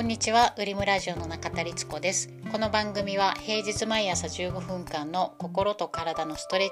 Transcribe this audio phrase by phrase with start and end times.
[0.00, 2.30] こんにちは、ウリムラジオの中田律子です。
[2.50, 6.70] この番組は平日毎朝15分間の心と体のストレッ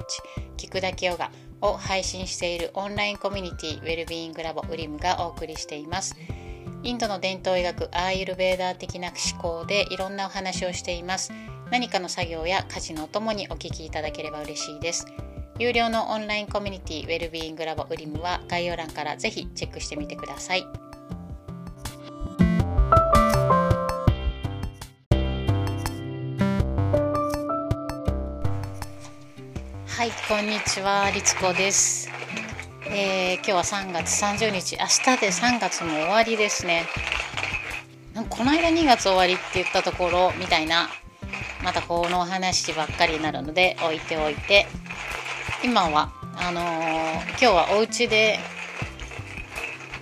[0.56, 1.30] チ、聞くだけヨガ
[1.60, 6.16] を配信しているオンラインコミュニティウェルビーイングラボウリムがお送りしています。
[6.82, 11.30] インドの伝統医学アーユルベーダー的な思考でいろんなお話をしています。
[11.70, 15.04] 何かの作業や家事のお供にお聞きいただければ嬉しいです。
[15.58, 20.87] 有料のオンラインコミュニティウェルビーイングラボウリムは概要欄からぜひチェックしてみてください。
[30.08, 32.08] はい、こんにちは、りつこです。
[32.86, 36.86] えー今日は3月30日、明日で3月も終わりですね。
[38.30, 40.88] この間2月終わりって言ったところみたいな、
[41.62, 44.66] またこの話ばっかりになるので置いておいて、
[45.62, 48.38] 今は、あのー今日はお家で、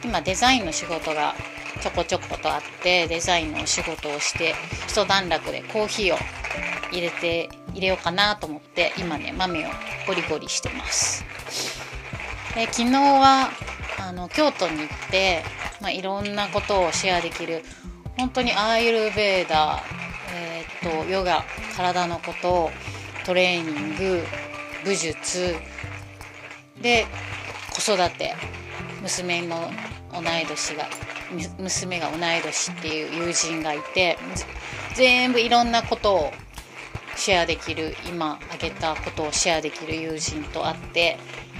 [0.04, 1.34] 今デザインの仕事が
[1.82, 4.54] ちょこちょことあって、デザインのお仕事をして、
[4.86, 6.18] 一段落でコーヒーを
[6.92, 9.68] 入れて入れようかなと思って今ね豆を
[10.06, 11.24] ゴリゴリしてます。
[12.54, 13.50] で昨日は
[13.98, 15.42] あの京都に行って、
[15.80, 17.62] まあ、いろんなことをシェアできる
[18.16, 19.82] 本当にアーユルベーダー、
[20.34, 21.44] えー、とヨガ
[21.76, 22.70] 体のこと
[23.26, 24.22] トレーニング
[24.84, 25.54] 武術
[26.80, 27.06] で
[27.74, 28.34] 子育て
[29.02, 29.70] 娘の
[30.12, 30.88] 同い年が
[31.58, 34.16] 娘が同い年っていう友人がいて
[34.94, 36.32] 全部いろんなことを
[37.16, 41.18] シェアできる今挙げたことをシェアできる友人と会って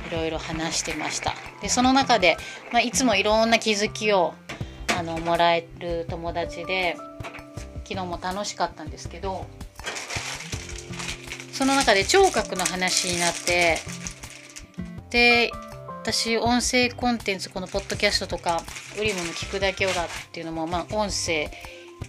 [0.09, 1.35] いろいろ話してました。
[1.61, 2.37] でその中で、
[2.73, 4.35] まあ、いつもいろんな気づきを
[4.97, 6.97] あのもらえる友達で
[7.85, 9.47] 昨日も楽しかったんですけど
[11.53, 13.79] その中で聴覚の話になって
[15.11, 15.51] で
[16.03, 18.63] 私音声コンテンツこのポッドキャストとか
[18.99, 21.51] ウリムの聞くだけヨガっていうのも、まあ、音声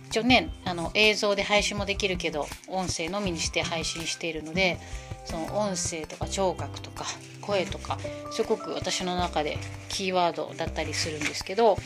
[0.09, 4.77] 一応ねあの映像で配信もできるけど音声のみにして配信しているので
[5.25, 7.05] その音声とか聴覚とか
[7.41, 7.97] 声とか
[8.31, 9.57] すごく私の中で
[9.89, 11.77] キーワードだったりするんですけど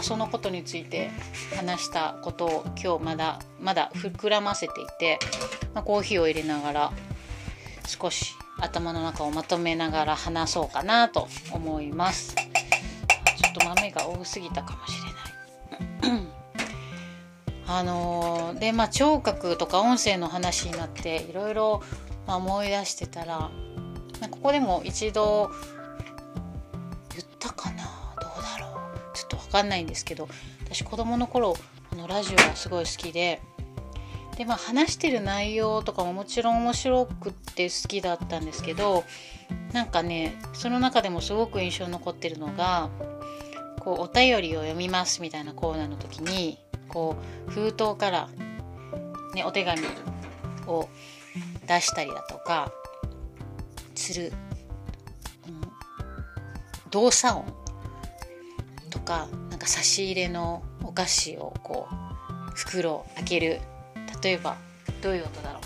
[0.00, 1.10] そのことについて
[1.56, 5.18] 話したことを今日まだまだ膨らませていて、
[5.74, 6.92] まあ、コーヒーを入れながら
[7.86, 12.34] 少し頭の中をまとめながら話そうかなと思います。
[12.34, 14.94] ちょっと豆が多すぎたかもし
[16.02, 16.31] れない。
[17.74, 21.82] あのーでまあ聴覚とか音声の話になっていろいろ
[22.26, 23.50] 思い出してたら、
[24.30, 25.50] ここでも一度
[27.10, 27.84] 言ったかな？
[28.20, 28.78] どうだろ
[29.12, 29.16] う？
[29.16, 30.28] ちょっと分かんないんですけど
[30.64, 31.56] 私子供の頃
[31.92, 33.40] あのラジオがすごい好きで
[34.36, 39.04] でまあ話してる内容とかももちろん面白くって好きだったんですけど
[39.72, 42.90] なんかねその中でもすごく印象に残ってるのが
[43.80, 46.58] こうお便りを読みますみたいなコーナーの時に
[46.92, 47.16] こ
[47.48, 48.28] う封筒から、
[49.34, 49.82] ね、お手紙
[50.66, 50.88] を
[51.66, 52.70] 出したりだとか
[53.94, 54.32] する、
[55.46, 55.62] うん
[56.90, 57.46] 動作音
[58.90, 61.94] とかなんか差し入れのお菓子をこう
[62.54, 63.60] 袋を開ける。
[64.22, 64.56] 例えば
[65.00, 65.62] どういう音だろう。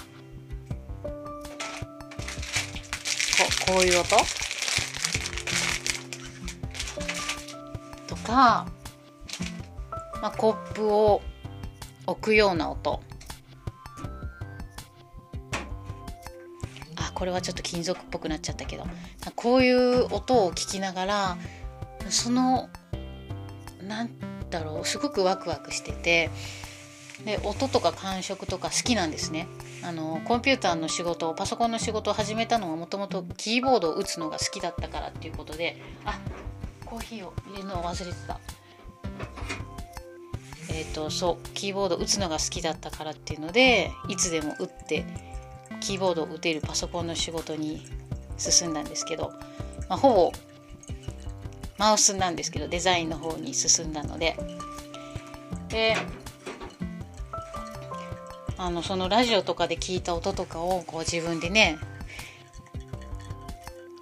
[3.66, 4.16] ここういう音？
[8.06, 8.66] とか、
[10.22, 11.22] まあ、コップを
[12.06, 13.00] 置くような音。
[16.96, 18.86] あこれはちょっと金属っぽくなっちゃったけど。
[19.34, 21.36] こういう音を聞きながら
[22.08, 22.68] その
[23.82, 24.10] なん
[24.50, 26.30] だろうすごくワクワクしてて。
[27.24, 29.48] で音とか感触とか好きなんですね。
[29.82, 36.18] あのコンピューターの仕事パソコンの仕事を始めたのはもともとキーボードを打つのが好きだったからっていうことであ
[36.84, 38.38] コーヒーを入れるのを忘れてた。
[40.76, 45.06] えっ、とそうキーボード打つのが好きだったからっていうのでいつでも打って
[45.80, 47.82] キーボードを打てるパソコンの仕事に
[48.36, 49.32] 進んだんですけど、
[49.88, 50.32] まあ、ほぼ
[51.78, 54.36] マウスなんですけどデザインの方に進んだので。
[55.68, 55.96] で
[58.58, 61.78] あのそのラジオとかで聞いた音とかをこう自分でね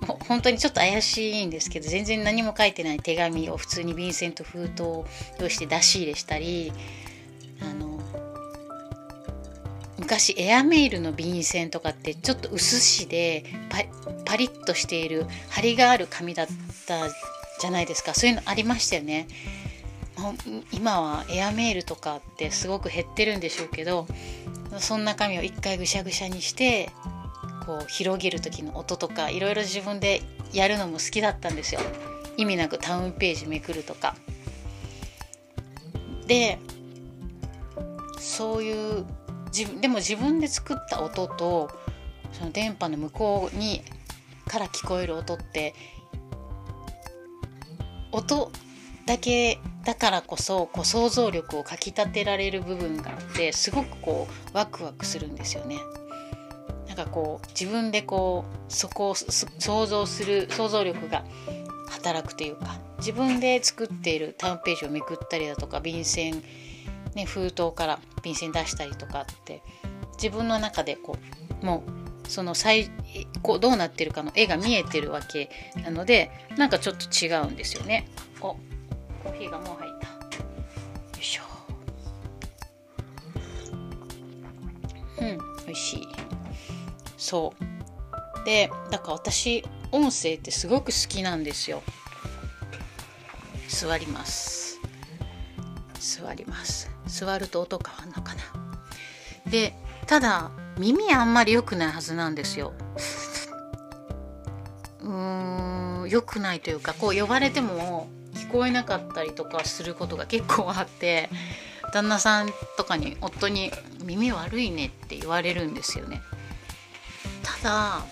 [0.07, 5.07] 本当にちょっと怪しいんですけど全然何も書いてない手紙を普通に便箋と封筒を
[5.41, 6.73] 用意して出し入れしたり
[7.61, 7.99] あの
[9.99, 13.45] 昔エアメールの便箋とかってちょっと薄紙で
[14.25, 16.47] パリッとしている張りがある紙だっ
[16.87, 17.09] た
[17.61, 19.29] じゃないですかそういうのありましたよね。
[20.73, 24.07] 今はエアメールとかってすごく減ってるんでしょうけど
[24.79, 26.91] そんな紙を一回ぐしゃぐしゃにして
[27.67, 30.23] こう広げる時の音とかいろいろ自分で
[30.53, 31.81] やるのも好きだったんですよ
[32.37, 34.17] 意味なくタウンページめくるとか
[36.27, 36.59] で
[38.19, 39.05] そういう
[39.47, 41.71] 自分でも自分で作った音と
[42.33, 43.83] その電波の向こうに
[44.47, 45.75] から聞こえる音って
[48.11, 48.51] 音
[49.07, 55.77] だけだからこそこう想像力をかきたてられる部分があってすごくこうワクワクするんですよね。
[56.97, 61.25] なんかこう自分でこうそこを想像する想像力が
[61.91, 66.41] 働くというか自分で作っているタウンページをめくったりだとか便箋、
[67.17, 69.61] ね、封筒から便箋出したりとかって
[70.23, 71.19] 自分の中でこ
[71.63, 71.83] うも
[72.25, 72.91] うその最
[73.43, 75.51] こうどうなってるかの絵が見えてるわけ
[75.83, 78.09] なのでなんかちょっと違うんですよね。
[78.41, 80.07] おコーヒーがもう入った。
[80.07, 80.15] よ
[81.19, 81.43] いしょ。
[85.21, 86.14] うん美味しい。
[87.25, 88.45] そう。
[88.45, 91.83] でだから私音声ってすごく好きなんですよ。
[93.67, 94.79] 座ります。
[95.99, 96.91] 座ります。
[97.07, 98.43] 座ると音変わんのかな。
[99.51, 99.75] で
[100.07, 102.75] ただ耳あんまり良くないはずなんですよ。
[105.01, 111.31] うーん良くないというかこう呼ばれても聞こえなかったりとかすることが結構あって
[111.95, 113.73] 旦那さんとかに夫に
[114.05, 116.21] 「耳悪いね」って言われるんですよね。
[117.45, 118.05] ただ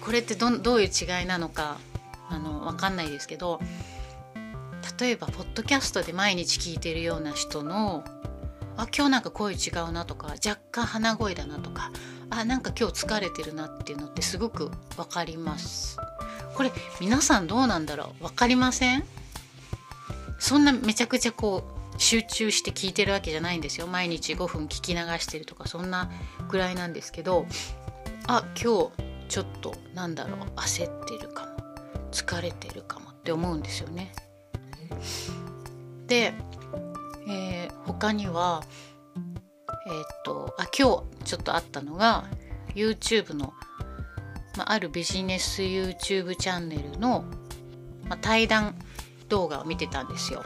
[0.00, 1.78] これってどどういう違いなのか
[2.30, 3.60] あの分かんないですけど
[5.00, 8.04] 例えばポッドキャストで毎日聞いてるような人の
[8.76, 11.90] あ今日なんか声違うなとか若干鼻声だなとか
[12.30, 15.96] あなんか今日疲れてるなっていうのってすごく分かります。
[16.54, 18.24] これ皆さんどうなんだろう？
[18.24, 19.04] 分かりません？
[20.38, 26.10] そんなめちゃくちゃこう集中して聞いてるわけじゃないんですよ毎日5分聞き流してるとかそんな
[26.48, 27.46] ぐらいなんですけど
[28.26, 31.58] あ今日ちょっとなんだろう焦ってるかも
[32.10, 34.12] 疲れてるかもって思うんですよね。
[36.06, 36.32] で、
[37.28, 38.62] えー、他には
[39.86, 42.24] えー、っとあ今日ちょっとあったのが
[42.74, 43.52] YouTube の、
[44.56, 47.24] まあ、るビジネス YouTube チャンネルの、
[48.08, 48.74] まあ、対談
[49.28, 50.42] 動画を見てたんですよ。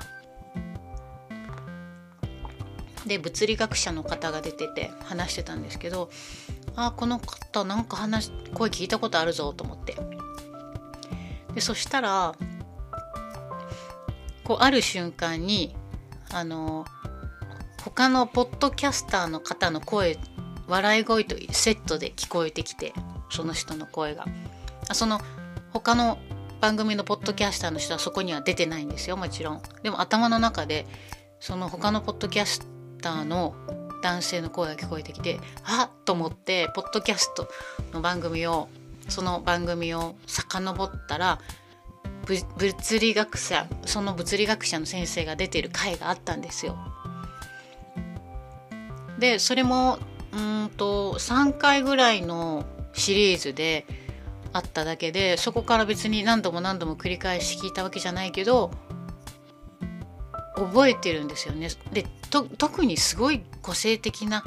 [3.06, 6.10] で物理学者の方が出てて話してたんですけど
[6.76, 9.96] あこの方なんか話声聞いたことあるぞと思って。
[11.54, 12.34] でそしたら
[14.44, 15.76] こうある瞬間に
[16.30, 16.86] あの
[17.84, 20.16] 他のポッドキャスターの方の声
[20.66, 22.94] 笑い声とセットで聞こえてきて
[23.30, 24.26] その人の声が。
[24.88, 25.20] あその
[25.72, 26.18] 他の
[26.60, 29.62] 番組のポッドキャスターの人はそこには出てないんですよもちろん。
[29.82, 30.86] でも頭の中で
[31.40, 32.71] その他のポッドキャス
[33.02, 33.54] ターの
[34.02, 37.48] 男性の声が聞こえてきてあっと思ってポッドキャスト
[37.92, 38.68] の番組を
[39.08, 41.38] その番組を遡ったら
[42.56, 46.78] 物理学者その物理学者の先生が出てる回があったんですよ。
[49.18, 49.98] でそれも
[50.32, 53.86] うんと3回ぐらいのシリーズで
[54.52, 58.70] あっただけでそこから別に何度も何度も繰り返し聞いたわけじゃないけど
[60.54, 61.68] 覚えてるんですよね。
[61.92, 64.42] でと特にすごい個性的な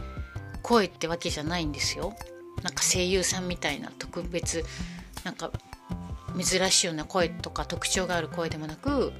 [0.63, 2.15] 声ってわけじゃないんですよ。
[2.63, 4.65] なんか声優さんみたいな特別
[5.23, 5.51] なんか
[6.35, 9.13] 珍しいような声とか特徴がある声でもなく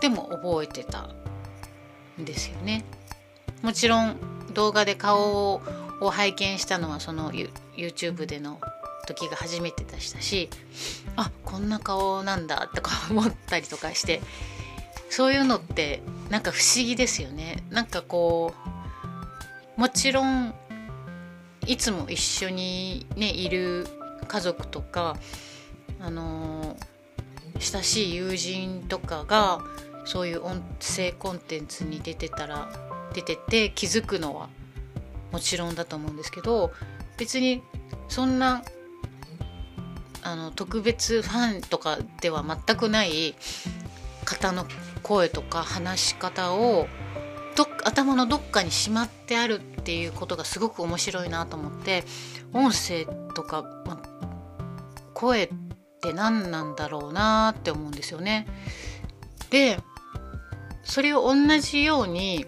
[0.00, 1.02] でも覚えてた
[2.20, 2.84] んですよね。
[3.62, 4.16] もちろん
[4.52, 5.54] 動画で顔
[6.00, 8.58] を拝見したのはその YouTube での
[9.06, 10.48] 時が初めてでしたし
[11.14, 14.20] あこんな顔なんだとか思ったりとかして
[15.08, 17.64] そういうのってなんか不思議ですよね。
[17.70, 18.54] なんかこ
[19.76, 20.54] うもちろん
[21.66, 23.86] いつも一緒にねいる
[24.28, 25.16] 家族とか
[26.00, 26.76] あの
[27.58, 29.60] 親しい友人とかが
[30.04, 32.70] そういう音声コンテンツに出てたら
[33.12, 34.48] 出てて気づくのは
[35.32, 36.72] もちろんだと思うんですけど
[37.18, 37.62] 別に
[38.08, 38.62] そんな
[40.22, 43.34] あの特別ファンとかでは全くない
[44.24, 44.66] 方の
[45.10, 46.86] 声とか話し方を
[47.56, 52.04] ど頭のどっかにしまってあるっていうことがすごく面白いなと思って
[52.52, 54.00] 音声とか、ま、
[55.12, 55.48] 声っ
[56.00, 58.46] て何なんだろうなって思うんですよね。
[59.50, 59.80] で
[60.84, 62.46] それを同じように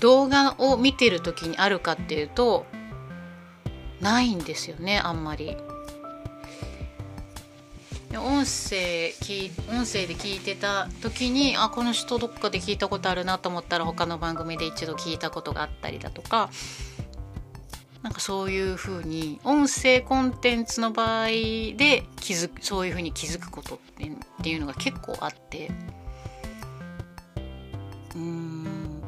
[0.00, 2.66] 動画を見てる時にあるかっていうと
[4.02, 5.56] ないんですよねあんまり。
[8.18, 16.50] 音声き音声で聞いてた時にあこの人どっかで聞いたことあるなと思ったら他の番組で一度聞いたことがあったりだとか。
[18.02, 23.78] なんかそういうふうに音声コンテンツの場合で気づそういうふうに気づくことっ
[24.42, 25.70] ていうのが結構あって。
[28.16, 29.00] うん。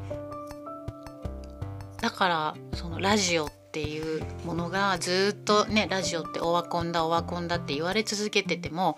[2.01, 8.97] だからそのラジオってていうものがずっとねラジオってオワコンだオワコンだって言われ続けてても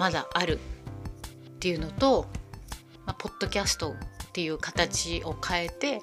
[0.00, 0.58] まだあるっ
[1.60, 2.26] ていうのと、
[3.06, 3.94] まあ、ポッドキャストっ
[4.32, 6.02] ていう形を変えて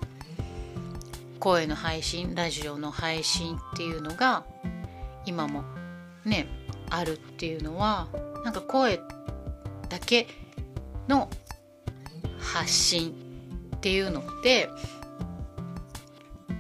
[1.41, 4.45] 声の配信ラジオの配信っていうのが
[5.25, 5.65] 今も
[6.23, 6.47] ね
[6.89, 8.07] あるっていうのは
[8.45, 9.01] なんか声
[9.89, 10.27] だけ
[11.09, 11.29] の
[12.39, 13.13] 発信
[13.75, 14.69] っていうのって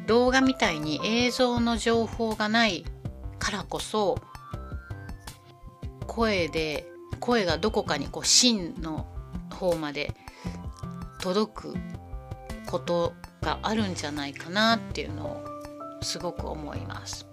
[0.07, 2.85] 動画みたいに映像の情報がない
[3.37, 4.17] からこそ
[6.07, 6.87] 声で
[7.19, 9.05] 声がどこかにこう芯の
[9.53, 10.13] 方まで
[11.19, 11.75] 届く
[12.67, 15.43] ことがあるんじゃないかなっていうのを
[16.01, 17.27] すごく思います。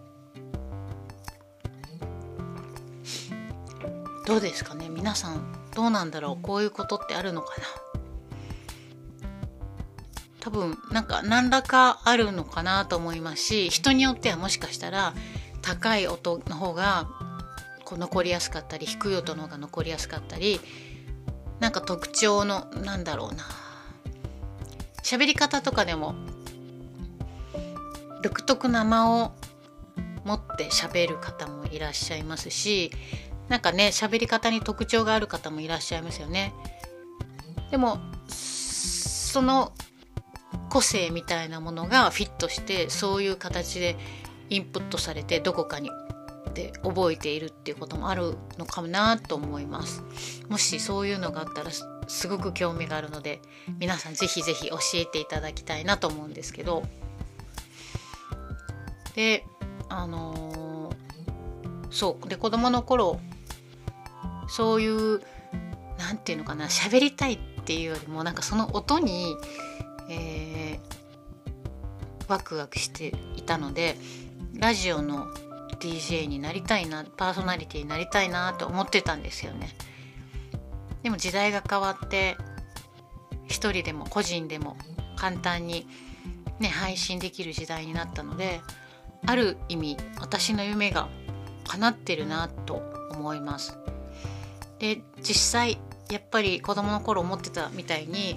[4.27, 4.89] どうですかね？
[4.89, 6.43] 皆さんどうなんだろう？
[6.43, 7.67] こういうことってあるのかな？
[10.45, 15.15] 多分なんか何らかあるのかなと思いますし人によってはもしかしたら
[15.63, 17.09] 高い音の方が
[17.87, 20.61] こう残りやすかったり低い音の方が残りやすかったり
[21.61, 23.45] なんか特徴のなんだろうな
[25.03, 26.15] 喋り方とかでも
[28.23, 29.33] 独特な間を
[30.27, 32.91] 持って喋る方もいらっしゃいますし
[33.49, 36.53] なんかね喋り方に特徴がある方もいらっしゃいますよね。
[37.71, 37.99] でも
[38.29, 39.73] その
[40.75, 43.97] 個性みたいなものがフィットしてそういう形で
[44.51, 45.89] インプットされてどこかに
[46.53, 50.03] で覚えているっていうこともあるのかなと思います。
[50.49, 51.71] もしそういうのがあったら
[52.09, 53.41] すごく興味があるので
[53.79, 56.83] 皆さんぜひぜひ教えていただきたいなと思うんですけど
[59.15, 59.45] で
[59.89, 63.21] あのー、そうで子供の頃
[64.49, 65.21] そういう
[65.99, 69.37] 何て言うのかな喋りたいっていうよりもなんかその音に、
[70.11, 70.44] えー、
[72.29, 73.97] ワクワクしていたので
[74.57, 75.27] ラジオの
[75.79, 79.69] DJ になりたいなパーソナリティになりたいなと思ってたんですよね。
[81.03, 82.37] でも時代が変わって
[83.47, 84.77] 一人でも個人でも
[85.17, 85.87] 簡単に、
[86.61, 88.63] ね、配信できる時代になったので
[89.27, 91.09] ある意味私の夢が
[91.67, 93.79] 叶ってるなと思います。
[94.79, 95.79] で実際
[96.11, 98.37] やっぱり子供の頃思ってたみたいに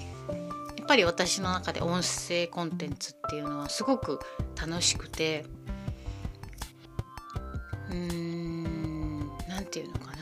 [0.87, 4.19] ぱり私の中で音声コンテンツっていうのはすごく
[4.59, 5.45] 楽しくて
[7.89, 10.17] うーん何て言うのかな。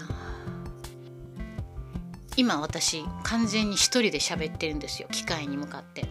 [2.38, 6.06] 今私完全に一人で喋ってるんですよ機械に向かって。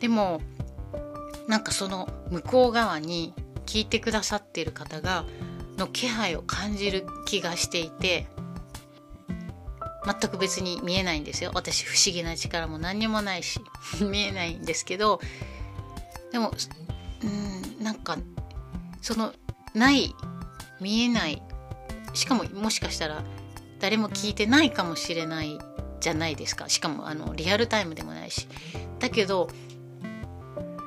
[0.00, 0.40] でも
[1.48, 3.34] なんかその向こう側に
[3.66, 5.24] 聞いてくださっている方が
[5.76, 8.26] の気配を感じる気がしていて
[10.04, 11.50] 全く別に見えないんですよ。
[11.54, 13.60] 私不思議な力も何にもないし。
[14.00, 15.20] 見えないんですけど
[16.32, 16.52] でも
[17.22, 18.18] うんなんか
[19.00, 19.32] その
[19.74, 20.14] ない
[20.80, 21.42] 見えない。
[22.12, 23.24] しかももしかしたら
[23.80, 25.58] 誰も聞いてないかもしれない
[26.00, 26.68] じゃないですか。
[26.68, 28.46] しかもあのリアルタイムでもないし。
[29.00, 29.48] だけど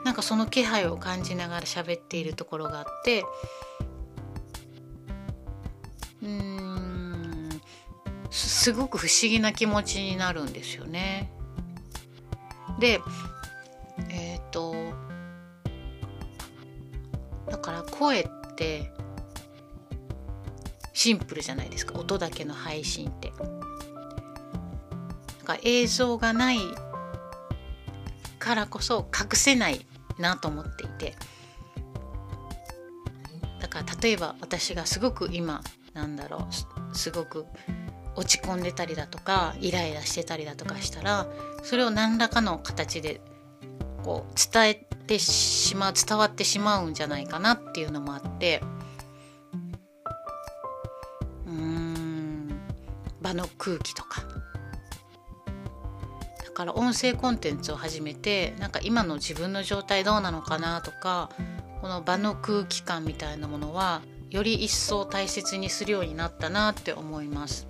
[0.07, 3.25] なんかその気配を感じながら喋っているところがあって
[6.23, 6.56] うん
[8.29, 11.31] すごく不思議な気持ちになるんですよね。
[12.79, 12.99] で
[14.09, 14.75] えっ、ー、と
[17.49, 18.91] だから声って
[20.93, 23.31] シンプルじゃないですか音だけの配信って。
[25.47, 26.59] なんか映像がない
[28.37, 29.85] からこそ隠せない
[30.17, 31.15] なと思っていて
[33.61, 35.61] だから例えば私がすごく今
[35.93, 36.47] なんだろ
[36.91, 37.45] うすごく
[38.17, 41.27] 落ち込んでたりだとかイライラしてたりだとかしたら
[41.63, 43.21] それを何らかの形で
[44.03, 48.61] こう伝えてしまう伝わってしまうんじゃないかなっていうのもあって
[51.45, 52.59] うん
[53.21, 54.23] 場の空気とか。
[56.43, 61.29] だから音声コンテンツを始めてなんか今の自分の状態どうなのかなとか
[61.81, 67.67] この場の空気感みたいなものはより一層大切にするようになったなって思います。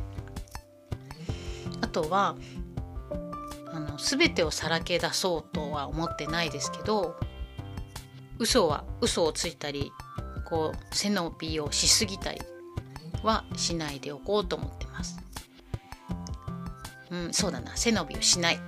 [1.82, 2.36] あとは
[3.72, 7.20] あの全てをさらけ出そうとは思ってないですけど
[8.40, 9.92] 嘘は嘘をついたり
[10.46, 12.42] こう背伸びをしすぎたり
[13.24, 15.20] はしないでおこうと思ってます。
[17.10, 17.76] うん、そうだな。
[17.76, 18.60] 背伸びをしない。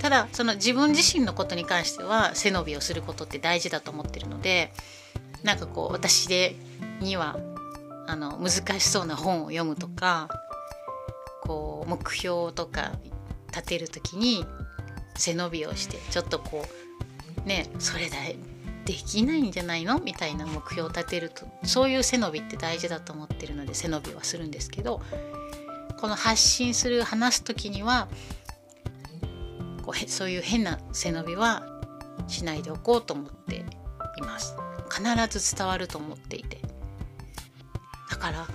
[0.00, 4.72] ただその自分自身のことに関しては背伸びをすることって大事だと思ってるので
[5.42, 6.56] なんかこう私で
[7.00, 7.38] には
[8.06, 10.28] あの難しそうな本を読むとか
[11.50, 12.92] こう目標とか
[13.48, 14.46] 立てる時に
[15.16, 16.64] 背伸びをしてちょっとこ
[17.44, 18.18] うねそれだ
[18.84, 19.98] できないんじゃないの？
[19.98, 25.02] みたいな目標を立てるとそういう背伸びって大事だと思ってるので背伸びはするんですけど
[26.00, 28.06] この発信する話す時には
[29.82, 31.66] こうそういう変な背伸びは
[32.28, 34.54] しないでおこうと思っています。
[34.88, 36.58] 必ず伝わると思っていて。
[38.08, 38.46] だから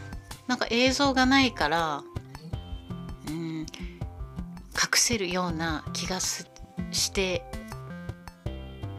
[0.47, 2.03] なんか映像がないから
[3.27, 3.65] うん隠
[4.96, 7.44] せるような気がして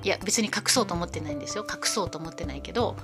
[0.02, 2.97] いや別に隠そうと思ってないんですよ隠そうと思ってないけど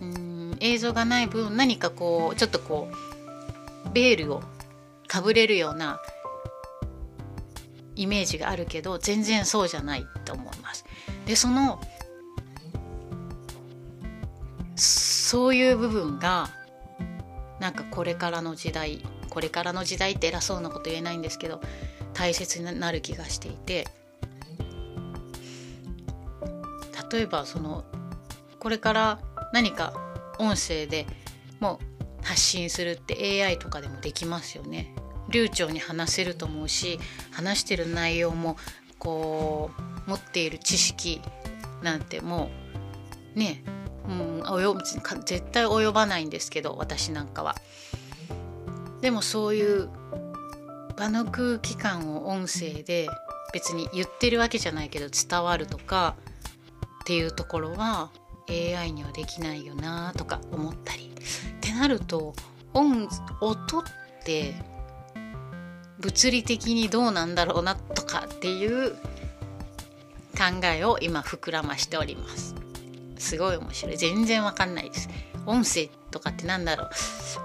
[0.00, 2.88] うん映像がない分何かこうちょっとこ
[3.86, 4.42] うベールを
[5.06, 6.00] かぶれるような
[7.94, 10.84] イメージがあるけど全然そうじゃないと思います。
[11.24, 11.80] でその
[14.76, 16.50] そういう部分が
[17.58, 19.02] なんかこれからの時代
[19.36, 21.60] これからの時代って偉そうなこと言えないんですけど
[22.14, 23.86] 大切になる気がしていて
[27.12, 27.84] 例えばその
[28.58, 29.18] これから
[29.52, 29.92] 何か
[30.38, 31.06] 音声で
[31.60, 31.78] も
[32.22, 34.94] う発信するって AI とかでもできますよね。
[35.28, 36.98] 流暢に話せると思うし
[37.30, 38.56] 話してる内容も
[38.98, 39.70] こ
[40.06, 41.20] う持っている知識
[41.82, 42.48] なんても
[43.34, 43.62] うね
[44.08, 47.54] うん、及絶対及ばないんですけど私なんかは。
[49.06, 49.88] でもそういう
[50.96, 53.06] 場の空気感を音声で
[53.52, 56.16] 別に言ってるわけじゃないけど伝わるとか
[57.02, 58.10] っていうところは
[58.48, 61.12] AI にはできないよなとか思ったり。
[61.14, 62.34] ってなると
[62.74, 63.08] 音
[63.40, 63.84] 音っ
[64.24, 64.56] て
[66.00, 68.90] 物理的にどうなんだろうなとかっていう
[70.36, 72.56] 考えを今膨らましております。
[73.18, 73.96] すごい面白い。
[73.96, 75.08] 全然わかんないです。
[75.46, 76.86] 音声とかってなんだろ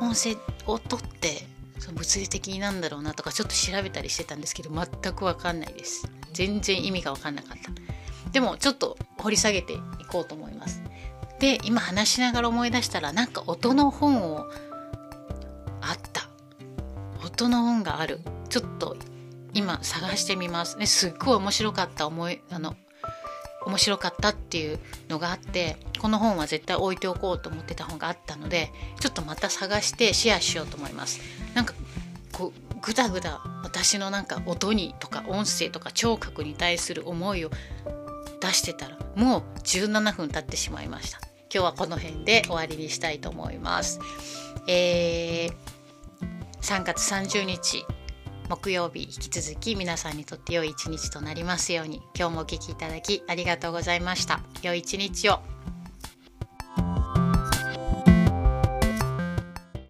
[0.01, 0.03] う。
[0.03, 1.50] 音声音って
[1.81, 6.07] その物理的になんだろうなとかちょっと調べたりしてたんですけど全くわかんないです。
[6.31, 8.31] 全然意味がわかんなかった。
[8.31, 10.83] でもちょっと掘り下げていこうと思います。
[11.39, 14.45] で今話しながら思い出したらなんか音の本を
[15.81, 16.29] あった。
[17.25, 18.19] 音の本がある。
[18.49, 18.95] ちょっと
[19.55, 20.77] 今探してみます。
[20.77, 22.75] ねすっごい面白かった思いあの
[23.65, 31.21] 面白かったっていうのがあってこの本は絶対置いておこうと思ってた本があったのでちょっとまた探してシェアしようと思います。
[31.53, 31.75] なんか
[32.31, 37.51] こうぐだぐだ私のなんか音にとか音声とか聴覚に対する思いを
[38.41, 41.19] 出してたらもう17分経ってしまいました。
[41.53, 43.99] 今日はこの辺で終わりにしたいと思います。
[44.67, 45.53] えー、
[46.61, 47.85] 3月30日
[48.49, 54.41] 木曜日引き続き皆さんにとって良い一日となりますように今日もお聴きいただきありがとうございました。
[54.63, 55.39] 良い一日を。